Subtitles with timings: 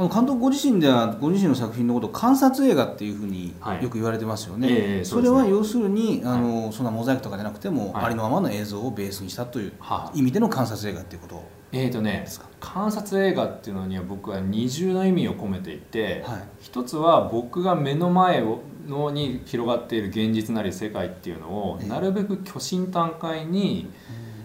[0.00, 3.82] あの監督ご自身ではご自身の作品のことを観察映画っていうふうにはい。
[3.82, 5.24] よく言われてますよね、ええそそね。
[5.24, 8.04] れは要するにあの、そんなモザイクとかじゃなくても、はい。
[8.06, 10.12] ありのままの映像をベースにしたというはあ。
[10.14, 12.26] 意味での観察映画っていうことえーとね
[12.60, 16.42] 観察映画っていうのには僕は二重の意味を込めていて、はい。
[16.62, 21.88] 一つは僕が目の前をのに広がっている現実なり世界っていうのをええ。
[21.90, 23.90] なるべく虚心坦懐に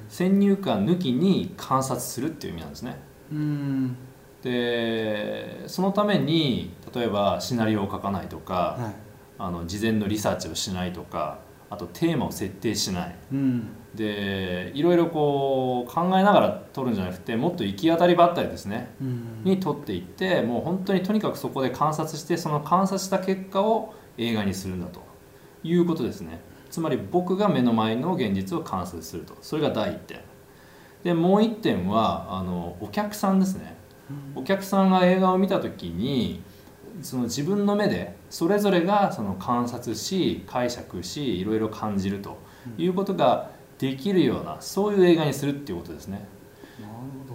[0.09, 2.99] 先入観抜きに観察するっていう意味なんですね。
[3.31, 3.97] うん
[4.45, 8.95] でそのために例えばシナリオを書かないとか、はい。
[9.37, 13.15] あの事前のリサーチをしないとかあとテーマを設定しない。
[13.33, 13.67] うん。
[13.95, 18.93] でいろいろこう考えながら撮るんじゃなくてもっと行き当たりばったりですね。
[19.01, 19.41] うん。
[19.43, 25.03] に撮っていってもう本当にとにかくそこで観察してその観察した結果を映画にするんだと。
[25.63, 26.39] いうことですね。
[26.69, 29.35] つまり僕が目の前の現実を観察すると。
[29.41, 30.19] それが第一点。
[31.03, 33.75] でもう一点はあのお客さんですね
[34.35, 36.41] お客さんが映画を見た時に
[37.01, 42.37] その自分の目でそれぞれがその観察し解釈しいろいろ感じると
[42.77, 46.25] いうことができるようなそういう映画にするっていうことですね。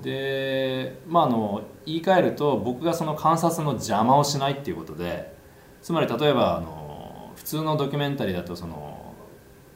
[0.02, 5.34] でまああの言い換えると僕がその観察の邪魔をしないっていうことで
[5.82, 9.14] つまり例えばあの普通のドキュメンタリーだとその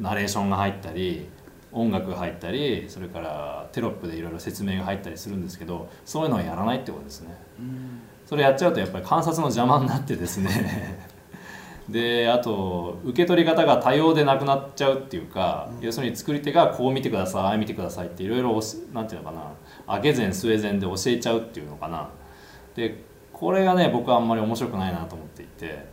[0.01, 1.29] ナレーションが入ったり
[1.75, 7.37] 音楽が入ったりそれからテロップでいろいろ説明が入ったりするんですけどそういうのをやらないってことですね。
[7.59, 8.01] うん。
[8.25, 11.15] それやっちゃうとやっぱり観察の邪魔になってですね。
[11.89, 18.59] であと受け取り方が多様でなくなっちゃうっていうか、要するに作り手がこう見てくださいああ見てくださいっていろいろ
[18.95, 19.37] なんていうのか
[19.87, 22.09] な上げ膳据え膳で教えちゃうっていうのかな。
[22.75, 25.85] でこれがね僕はあんまり面白くないなと思っていて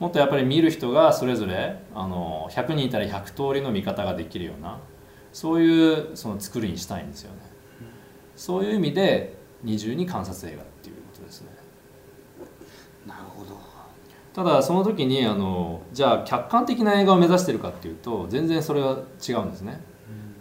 [0.00, 4.78] もっとやっぱり見る人がそれぞれあの100人いたら100通りの見方ができるような
[5.38, 7.38] そういうその作りにしたいんですよね、
[8.34, 11.50] そういう意味で二重に観察映画っていうことですね。
[13.06, 13.56] なるほど。
[14.34, 19.80] ただその時にあのじゃあ客観的な映画を目指してるかっていうと全然それは違うんですね。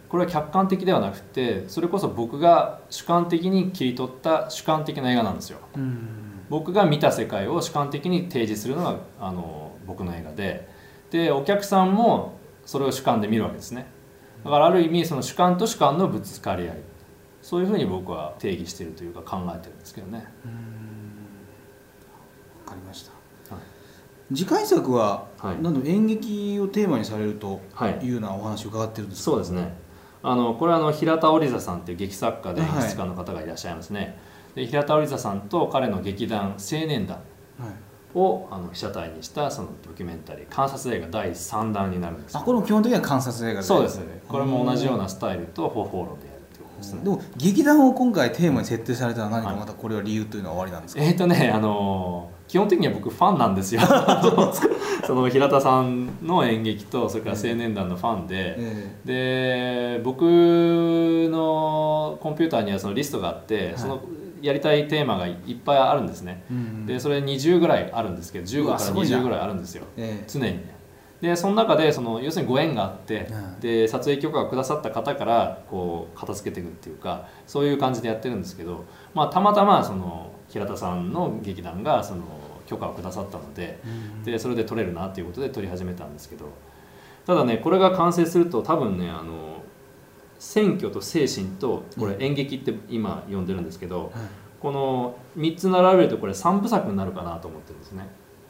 [0.09, 5.59] これは客観的ではなくてそれこそ僕が主観的に切り取った主観的な映画なんですよ。
[5.75, 6.07] うん。
[6.49, 10.67] 僕が見た世界を主観的に提示するのがあの僕の映画で。
[11.11, 13.95] でお客さんもそれを主観で見るわけですね
[14.47, 16.77] だからある意味その主観と主観のぶつかり合い。
[17.41, 20.17] そういうふうに僕は定義しているというか考えてるんですけどね。
[22.65, 23.61] わかりました、は
[24.31, 24.35] い。
[24.35, 25.61] 次回作は、はい。
[25.61, 27.99] なんと演劇をテーマにされるとはい。
[28.01, 29.75] いうようなお話を伺ってるんですそうですね。
[30.23, 32.89] あのこれはあの平田織座さんっていう劇作家で演はい。
[32.89, 34.17] 出家の方がいらっしゃいますね、
[34.55, 37.17] で平田織座さんと彼の劇団青年団。
[37.59, 37.69] はい、
[38.15, 42.37] をあの被写体にしたそのドキュメンタリー観察映画第3弾になるんです。
[42.37, 43.65] あこれも基本的には観察映画で。
[43.65, 47.03] そうですこれも同じようなスタイルと方法論でやるってことですね。
[47.03, 53.81] でも劇団を今回テーマに設定されたのは何かまたこれは理由というのは終わりなんですか、えっ、とねあの基本的には僕ファンなんですよ。
[55.05, 58.55] その平田さんの演劇とそれから青年団のファンで、
[59.05, 59.97] え。
[59.97, 63.77] で僕のコンピューターにはそのリストがあって、はい。
[63.77, 64.01] その
[64.41, 66.85] やりたいテーマがいっぱいあるんですね、えうん。
[66.85, 69.85] でそれ20ぐらいあるんですけど15うからわすごいな20ぐらいあるんですよ。
[69.97, 70.45] え常に。
[70.45, 70.77] ね
[71.21, 73.59] でその中でその要するにご縁があって、うん。
[73.59, 82.23] で撮影許可をくださった方からこう片付けていくっていうかそういう感じでやってるんですけど、まあ、たまたまその平田さんの劇団がその
[82.67, 83.79] 許可をくださったので
[84.25, 86.49] えでそれで撮れるなっていうことで撮り始めたんですけど
[87.25, 89.63] ただねこれが完成すると多分ねあの
[90.39, 94.11] 選挙と精神とこれ演劇って今呼んでるんですけど、はい。
[94.59, 98.07] この3つ並べるとこれ3部作になるかなと思ってるんですね。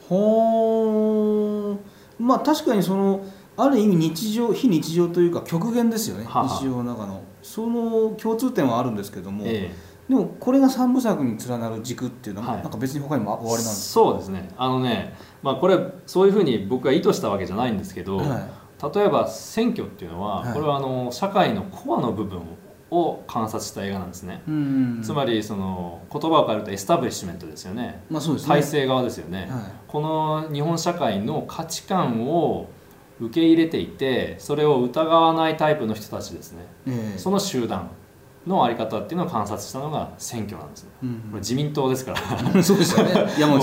[0.08, 1.78] ほー。
[2.20, 3.26] まあ確かにその
[3.58, 7.24] ある意味日常非日常というか極限ですよね日常の中の。
[7.42, 9.72] その共通点はあるんですけども、え
[10.10, 12.64] でもこれが三部作に連なる軸っていうのは、はい。
[12.64, 14.50] なんか別に他にも終わりなんですそうですね。
[14.58, 18.48] あのね、まあ、これそういうふうに僕が意図したわけじゃないんですけど、は
[18.82, 20.54] 例えば選挙っていうのは、はい。
[20.54, 22.42] これはあの社会のコアの部分
[22.90, 28.02] を観察した映画なんですね、いうんつまりその言葉を変えるとエスタブリッシュメントですよね。
[28.10, 28.50] まあそうですね。
[28.50, 29.62] 体制側ですよね、はい。
[29.88, 32.70] この日本社会の価値観を
[33.20, 36.66] 受け入れていてそれを疑わないタイプの人たちですね。
[36.88, 37.18] ええ。
[37.18, 37.90] その集団
[38.48, 40.90] の在り方っていうのを観察したのが選挙なんですね。
[41.04, 42.18] うんこれ自民党ですから。
[42.64, 43.14] そうですよね。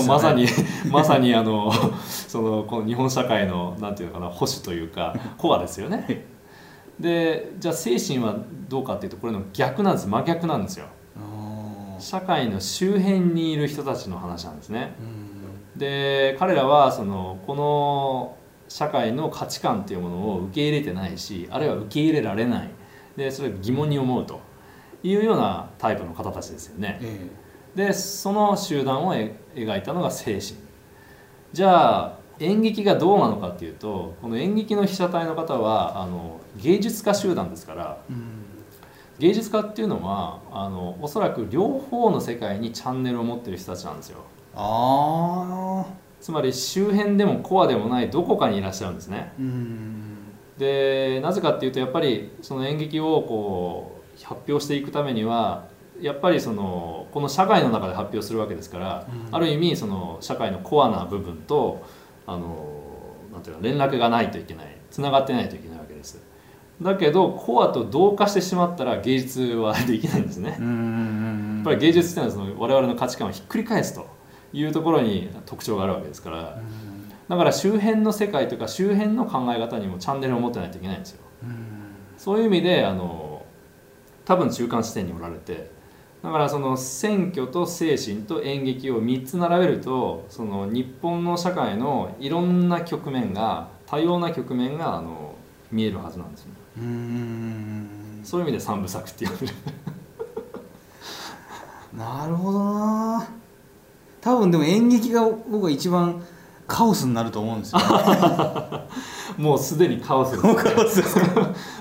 [0.07, 0.45] まさに
[0.91, 1.71] まさにあの
[2.05, 6.27] そのこの日本社会のなんていうのかな保守というかコアですよね。
[6.99, 8.35] でじゃあ精神は
[8.69, 10.85] どうかっていうとこれの逆なんです真逆なんですよ。
[11.97, 14.95] 社会の周辺にいる人たちの話なんですね。
[14.99, 15.79] うん。
[15.79, 18.35] で彼らはそのこの
[18.67, 22.69] 社会の価値観っていうものを受け入れてないしあるいは受け入れられない。
[23.15, 24.41] でそれを疑問に思うと
[25.05, 26.99] いうようなタイプの方たちですよね。
[27.01, 27.29] え
[27.75, 30.55] でその集団をえ描いたのが精神。
[31.53, 38.45] じゃあ演劇がどうなのかっていうとこの演劇の被写体の方はあの芸術家集団ですからうん。
[39.19, 44.19] 芸術家っていうのはあのおそらく両方の世界にチャンネルを持ってる人たちなんですよ。
[44.55, 49.31] ああつまり周辺でもコアでもないどこかにいらっしゃるんですね。
[49.39, 50.17] うん。
[50.57, 55.67] でなぜかっていうとやっぱりその演劇をこう発表していくためには
[56.01, 59.35] やっぱりそのこの社会の中で発表するわけですから、うん。
[59.35, 61.85] ある意味その社会のコアな部分と
[62.27, 62.83] あの
[63.31, 66.21] なんていうの連絡がないといけないつながってないといけないわけです。
[66.81, 70.49] だけどコアと同化してしまったら芸術はできないんですね。
[70.49, 70.59] やっ
[71.63, 74.07] ぱり芸術っていうのはその我々の価値観をひっくり返すと
[74.51, 76.59] いうところに特徴があるわけですから。
[77.27, 81.21] だから周辺の世界とか周辺の考え方にもチャンネルを持ってないといけないんですよ。
[82.17, 83.24] そういう意味であの
[84.25, 85.71] 多分中間地点におられて
[86.23, 95.35] だからその選挙と精神と演劇を3つ並べるとその日本の社会のいろんな局面が多様な局面があの
[95.71, 96.53] 見えるはずなんですよね。
[96.79, 96.85] うん。
[96.85, 99.53] うんそういう意味で三部作って呼べる。
[101.95, 103.27] なるほどな。
[104.19, 106.23] 多分でも演劇が僕は一番
[106.67, 107.81] カオスになると思うんですよ。
[109.37, 111.25] もうすでにカオスです、ね、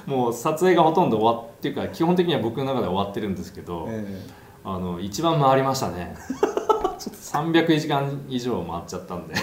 [0.07, 4.27] もう撮影がほとんど終わっていうか基本的には僕の中では終わってるんですけど、え
[4.65, 6.17] あの一番回りましたね。
[6.99, 9.35] 300時間以上回っちゃったんで。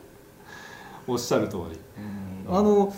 [1.06, 1.78] おっしゃる通り。
[1.96, 2.92] えあの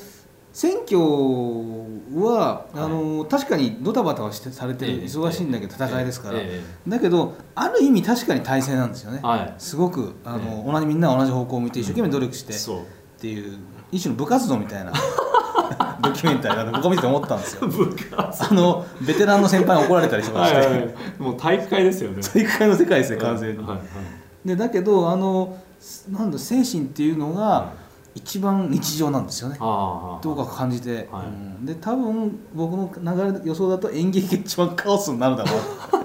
[0.52, 9.22] 選挙はあの、確かにドタバタはしてされてるええ忙しいんだけど戦いですから、えだけどある意味確かに体制なんですよね。
[9.58, 12.86] すごくあの、え同じみんなが同じ方向を向いて一生懸命努力してっ
[13.18, 13.58] ていう
[13.90, 14.92] 一種の部活動みたいな
[16.02, 17.68] ドキュメンタリーだと僕は見てて思ったんですよ。
[18.16, 22.20] あのベテランの先輩に怒られたりとかして、もう体育会ですよね。
[22.34, 23.64] 大会の世界ですね完全に、
[24.44, 25.56] でだけどあの
[26.10, 27.72] なんだ精神っていうのが
[28.14, 29.56] 一番日常なんですよね。
[29.58, 31.26] どうか感じて、はい。
[31.26, 31.66] うん。
[31.66, 36.01] で多分僕の流れ予想だと演劇が一番カオスになるだろう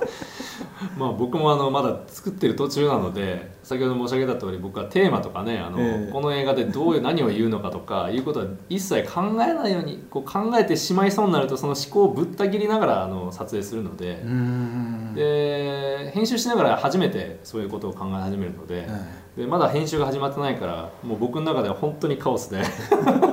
[0.97, 6.11] まあ僕もあのまだ作ってる途中なので先ほど申し上げた通り僕はテーマとかねあの、ええ。
[6.11, 14.21] この映画でどういう何を言うのかとかいうことは一切考えないようにこう考えてしまいそうになるとその思考をぶった切りながらあの撮影するので。
[14.23, 15.13] う、ん。
[15.17, 18.87] で編集しながら初めてそういうことを考え始めるので,、
[19.35, 22.61] でまだ編集が始まってないからもう僕の中では本当にカオスで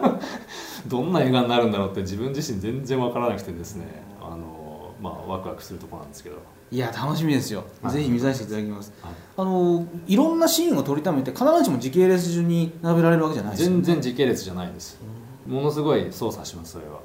[0.88, 3.86] どんな映画になるんだろうって自分自身全然わからなくてですね
[5.04, 6.36] まあ、ワクワクするところなんですけど。
[6.70, 7.92] いや楽しみですよ、はい。
[7.92, 8.90] ぜひ見させていただきます。
[9.02, 9.12] はい。
[9.36, 14.98] あのいろんなシーンを撮りためて必ずしも時系列順に並べられるわけじゃないですよ全然時系列じゃないです。
[15.46, 17.00] ものすごい操作しますそれは。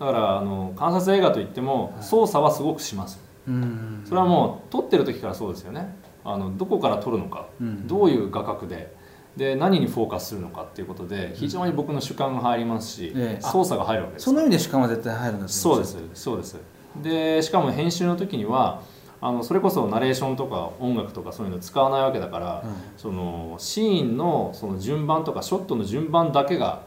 [0.00, 2.02] だからあの観察映画といってもはい。
[2.02, 3.20] 操作はすごくします。
[3.46, 4.02] うん。
[4.06, 5.94] それはもう撮ってる時からそうですよね。
[6.24, 7.46] あのどこから撮るのか。
[7.60, 7.86] うん。
[7.86, 8.96] どういう画角で。
[9.36, 13.44] で何にフォーカスするのかっていうことで非常に僕の主観が入りますし、ええ。
[13.44, 14.24] あ操作が入るわけです。
[14.24, 15.98] その意味で主観は絶対入るんだとそうです。
[16.14, 16.56] そうです
[17.02, 18.82] でしかも編集の時には
[19.20, 22.64] あのそれこそナレーションとか音楽とかそういうの使わないわけだから、
[22.96, 26.82] そのシーンのその順番とかショットの順番だけが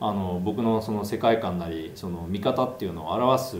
[0.00, 3.56] あの僕のその世界観なりその見方っていうのを表す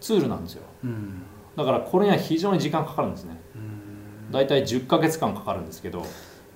[0.00, 0.62] ツールなんですよ。
[0.84, 1.22] うん。
[1.56, 3.36] だからこれには非常に時間かかるんですね。
[3.54, 4.32] うん。
[4.32, 6.04] 大体10ヶ月間かかるんですけど。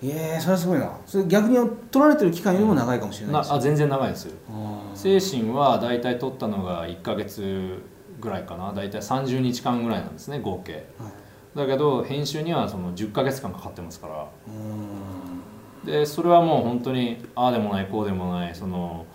[0.03, 0.91] ええそれはすごいな。
[1.07, 1.57] それ逆に
[1.91, 4.29] 取られてる期間よりも長いかもしれないですなあ全然長いです
[4.95, 7.83] 精神は大体取ったのが1ヶ月
[8.25, 8.73] ぐらいかな。
[8.73, 10.87] 大体30日間ぐらいなんですね合計。
[10.99, 11.59] はい。
[11.59, 14.27] だけど編集にはその10ヶ月間かかってますから。
[14.49, 15.87] うん。
[15.87, 19.07] でそれはもう本当にああでもないこうでもないその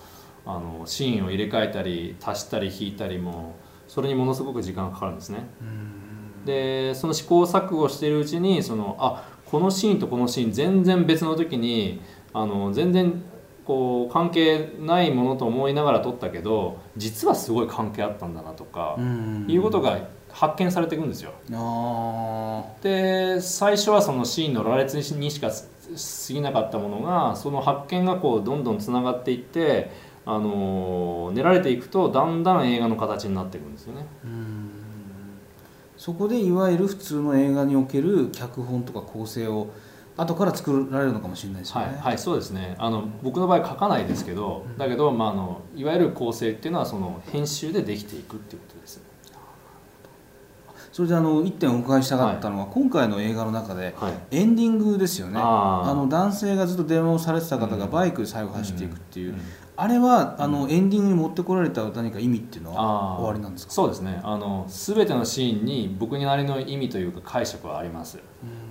[0.46, 3.56] あのシーンを入れ替えたり足したり引いたりも
[3.88, 5.50] それにものすごく時間がかかるんですね。
[5.62, 6.46] うん。
[6.46, 12.02] でその試行錯誤しているうちにそのあこのシーンとこのシーン全然別の時に
[12.32, 13.24] あの全然
[13.70, 19.46] こう関係ないものと思いながら撮ったけど実はすごい関係あったんだなとか、うん。
[19.48, 20.00] いうことが
[20.32, 21.34] 発見されていくんですよ。
[21.54, 25.54] あで最初はそのシーンの羅列にしか過
[26.34, 29.92] ぎなかったものがその発見がこうどんどんつながっていって、
[30.26, 34.08] あのー練られていくとだんだん映画の形になっていくんですよね。
[35.96, 39.68] そこでいわゆる普通の映画における脚本とか構成を
[40.20, 42.76] 後から作られるのかもしれないですよね、はい、はい、そうですね。
[42.78, 49.02] あの僕の場合書かないですけどだけど、まあ、あのいわゆる構成っていうのはその編集でできていくっていうことです。
[50.92, 54.14] それであの一点お伺いしたかったのは、今回の映画の中ではい。
[54.32, 55.40] エンディングですよね。
[55.40, 57.92] あの男性がずっと電話をされてた方がうん。
[57.92, 59.40] バイクで最後走っていくっていう、うん
[59.82, 63.72] あれはあの、エンディングに持ってこられた何か意味っていうのは終わりなんですか？
[63.74, 64.20] そうですね。
[64.24, 68.20] あの全てのシーンに僕なりの意味というか解釈はあります、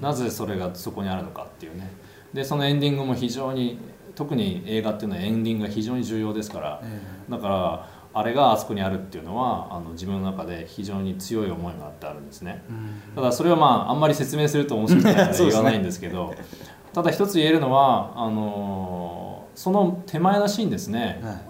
[0.03, 1.91] なぜそれがそこにあるのかっていうね。
[2.35, 3.79] でそのエンディングも非常に
[4.15, 6.81] 特に映画っていうのはエンディングが非常に重要ですから。
[6.85, 7.00] え
[7.31, 12.62] だからあれがあそこにあるっていうのはあの自分の中で非常に強い思いがあってあるんですね。
[12.69, 13.15] えうん。
[13.15, 15.47] ただそれはまああんまり説明すると面白くないの そうですね。
[15.47, 16.35] で言わないんですけど。
[16.93, 19.27] ただ一つ言えるのはあの
[19.59, 21.19] その手前のシーンですね。
[21.21, 21.41] はい。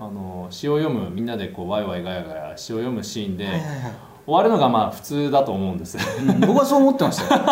[0.00, 3.92] あの詩を読むみんなでこうワイワイガヤガヤ詩を読むシーンで、はいはいはい。
[4.24, 5.98] 終わるのがまあ普通だと思うんです。
[5.98, 7.42] うん僕はそう思ってましたよ、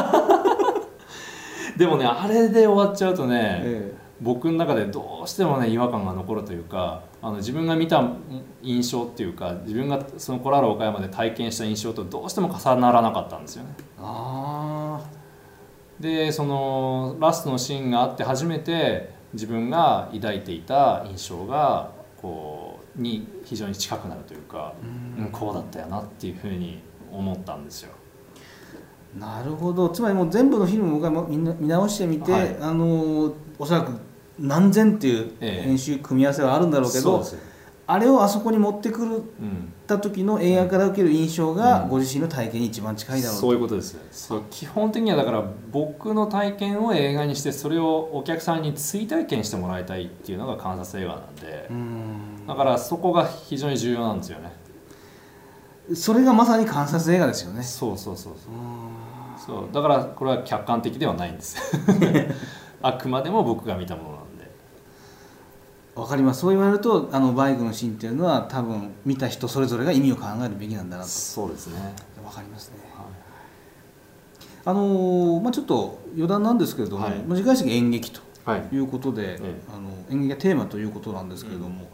[1.77, 8.03] でもねあれで終わっちゃうとね、え僕の中でどうしてもね違和感が残るというかあの自分が見た
[8.63, 13.75] 印象っていうか自分がそのコラール岡山で体験した印象とどうしても重ならなかったんですよね。
[13.79, 15.01] えあ
[16.01, 26.81] でそのラストのシーンがあって初めて自分が抱いていた印象がこうに非常に近くなるというか、あ、うん、こうだったよなっていうふうに
[27.13, 27.93] 思ったんですよ。
[29.19, 29.89] なるほど。
[29.89, 32.57] つまりもう全部のフィルムを僕はもうみんな見直してみて、はい。
[32.61, 33.93] あのおそらく
[34.39, 35.63] 何千っていうええ。
[35.65, 37.41] 編集組み合わせはあるんだろうけど、そうですよ
[37.89, 41.89] あれをあそこに持ってくるうんた時の映画から受ける印象がうん。
[41.89, 52.47] ご自身の体験に一番近いだろうと、そういうことですそう基本的にはだから僕の体験を映画にしてそれをお客さんに追体験してもらいたいっていうのが観察映画なんでうん。
[52.47, 54.53] だからそこが非常に重要なんですよね。
[55.95, 57.63] それがまさに観察映画ですよね。
[57.63, 58.53] そうそうそうそう。
[58.53, 59.07] うん。
[59.39, 61.57] そうだからこれは客観的ではないんです。
[62.83, 64.26] あくまでも僕が見たものなんで
[65.97, 66.41] わかります。
[66.43, 71.09] そう言われるとあのバイクのシーンっていうのは多分見た人それぞれが意味を考えるべきなんだなと。
[71.09, 72.77] そうですね、わかりますね。
[72.95, 73.07] は
[74.67, 77.19] あのーまあちょっと余談なんですけれども、はい。
[77.21, 78.69] まあ次回式演劇とい、はい。
[78.75, 79.55] いうことで、ええ。
[79.75, 81.89] あの演劇がテーマということなんですけれども、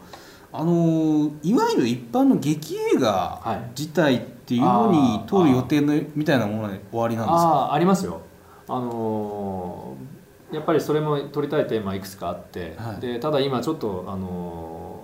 [0.51, 3.79] あのーいわゆる一般の劇映画はい。
[3.79, 7.41] 自体っていうのに通る予定のみたいなもので終わりなんですか？
[7.43, 8.19] ああありますよ。
[8.67, 10.12] あのー
[10.53, 13.01] やっぱりそれも取りたいテーマいくつかあって、はい。
[13.01, 15.03] でただ今ちょっとあのー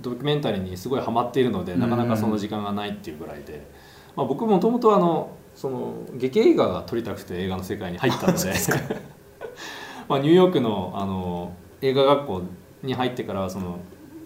[0.00, 3.66] ドキュメンタリーにすごいハマっているのでなかなかその時間がないっていうぐらいで、
[4.16, 8.38] まあ、僕もともとあのその劇映画が撮りたくて映画の世界に入ったので。
[10.08, 11.52] まあニューヨークのあの
[11.82, 12.42] 映画学校
[12.82, 13.78] に入ってからはその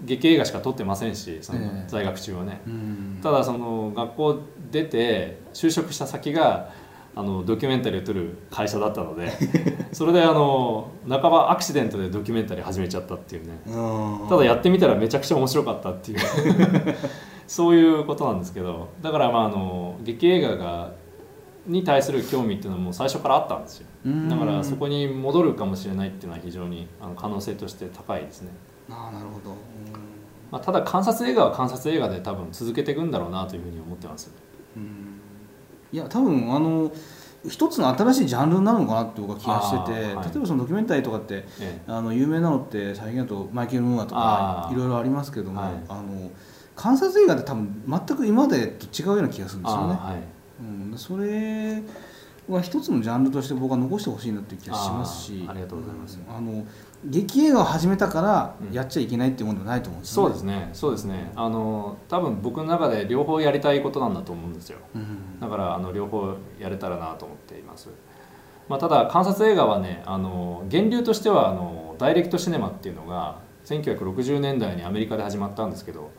[0.05, 1.85] 劇映画しか撮ってませんしそのええ。
[1.89, 3.19] 在学中はね、うん。
[3.23, 4.39] ただその学校
[4.71, 6.71] 出て就職した先が
[7.15, 9.31] あのドキュメンタリーを撮る会社だったので
[9.93, 13.61] それであの半ばアクシデントでドキュメンタリー始めちゃったっていうね。
[13.67, 14.29] うん。
[14.29, 16.19] ただやってみたらめちゃくちゃ面白かったっていう。
[17.47, 20.93] そういうことなんですけどだからまああの劇映画が
[21.67, 23.87] に対する興味っていうのはもう最初からあったんですよ。
[24.07, 24.29] うん。
[24.31, 28.49] だからそこに戻るかもしれないっていうのは非常にあの可能性として高いですね、
[28.91, 29.57] ああなるほど、うん。
[30.51, 34.33] まあ、ただ観察映画は観察映画で多分続けていくんだろうなというふうに思ってます。
[34.47, 34.52] うん
[35.93, 36.91] いや多分あの
[37.49, 40.25] 一つの新しいジャンルになるのかなって僕は気がしてて、はい。
[40.27, 41.81] 例えばそのドキュメンタリーとかってええ。
[41.89, 45.73] あの有名なのって最近だとマイケル・ムーアとかいろいろありますけども、はい。
[45.89, 46.31] あの
[46.77, 50.63] 観察映画って多分全く今までと違うような気がするんですよね、はい。
[50.93, 51.83] うん、それ
[52.49, 56.19] は一つのジャンルとして僕は残してほしいなっていう気がしますしありがとうございます。
[56.27, 56.65] うんあの
[57.05, 58.73] 劇映画を始めたからうん。
[58.73, 60.29] やっちゃいけないっていうものではないと思うんですよね。
[60.29, 60.71] そうですね。
[60.73, 61.33] そうですね。
[61.35, 64.79] あの多分僕の中で両方やりたいことなんだと思うんですよ。
[64.95, 65.41] うん。
[65.41, 67.89] だからあの両方やれたらなと思っています、
[68.69, 76.11] まあ、ただ観察映画はねあの源流としてはあのダイレクトシネマっていうのが1960年代にアメリカで始まったんですけど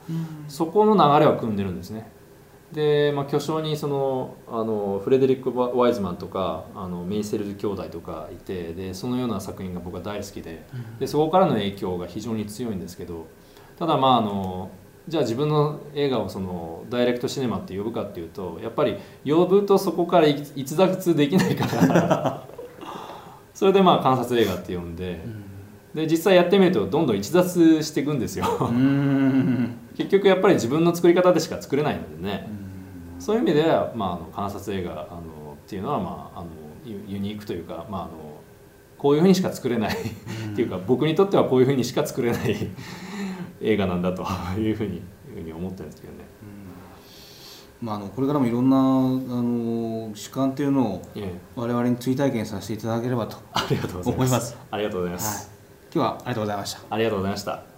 [0.48, 2.10] そこの流れを組んでるんですね
[2.74, 10.66] で、まあ、巨匠にそのあのフレデリック・ワイズマンとかあのメイセルズ兄弟とかいてでそのような作品が僕は大好きで
[11.00, 13.28] でそこからの影響が非常に強いんですけど
[13.78, 14.72] ただまああの
[15.08, 22.48] じゃあ自分の映画をそのダイレクトシネマって呼ぶかっていうとやっぱり呼ぶとそこから逸逸脱できないから
[23.54, 25.24] それでまあ観察映画って呼んで
[25.94, 28.46] で実際やってみるとどんどん逸脱していくんですよ。
[28.62, 29.78] うん。
[29.96, 32.50] 結局やっぱり自分の作り方でしか作れないのでね
[33.24, 36.50] そういう意味では、まあ、あの観察映画あのっていうのは、まあ、あの
[36.86, 38.12] ユユニークというか、まあ、あの
[38.98, 42.58] こういうふうにしか作れないっていうか僕にとってはこういうふうにしか作れない
[43.62, 44.26] 映画なんだと
[44.60, 45.02] いうふうに
[45.34, 46.20] ふうに思ってるんですけどね。
[47.82, 51.02] まあ、あのこれからもいろんなあの主観っていうのを
[51.56, 53.38] 我々に追体験させていただければと。
[54.10, 55.52] 思いますありがとうございまはいす。、
[55.94, 56.80] 今日はありがとうございました。
[56.90, 57.73] ありがとうございました。